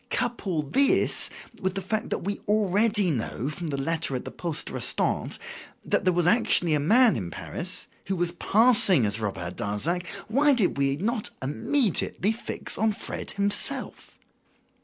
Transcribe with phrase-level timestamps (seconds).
[0.09, 1.29] Couple this
[1.61, 5.37] with the fact we already knew, from the letter at the poste restante,
[5.85, 10.55] that there was actually a man in Paris who was passing as Robert Darzac, why
[10.55, 14.17] did we not immediately fix on Fred himself?